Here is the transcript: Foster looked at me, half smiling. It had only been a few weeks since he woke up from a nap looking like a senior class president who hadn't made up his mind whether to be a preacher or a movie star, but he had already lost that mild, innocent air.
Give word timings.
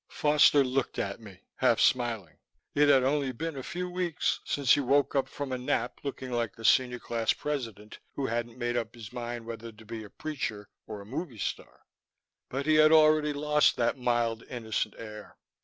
Foster 0.09 0.63
looked 0.63 0.97
at 0.97 1.19
me, 1.19 1.41
half 1.57 1.79
smiling. 1.79 2.39
It 2.73 2.89
had 2.89 3.03
only 3.03 3.31
been 3.31 3.55
a 3.55 3.61
few 3.61 3.87
weeks 3.87 4.39
since 4.43 4.73
he 4.73 4.79
woke 4.79 5.15
up 5.15 5.29
from 5.29 5.51
a 5.51 5.59
nap 5.59 5.99
looking 6.01 6.31
like 6.31 6.57
a 6.57 6.65
senior 6.65 6.97
class 6.97 7.33
president 7.33 7.99
who 8.15 8.25
hadn't 8.25 8.57
made 8.57 8.75
up 8.75 8.95
his 8.95 9.13
mind 9.13 9.45
whether 9.45 9.71
to 9.71 9.85
be 9.85 10.03
a 10.03 10.09
preacher 10.09 10.67
or 10.87 11.01
a 11.01 11.05
movie 11.05 11.37
star, 11.37 11.81
but 12.49 12.65
he 12.65 12.73
had 12.73 12.91
already 12.91 13.31
lost 13.31 13.75
that 13.75 13.95
mild, 13.95 14.41
innocent 14.49 14.95
air. 14.97 15.37